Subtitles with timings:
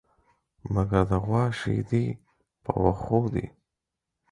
[0.73, 2.05] مگر د غوا شيدې
[2.63, 3.45] په وښو دي.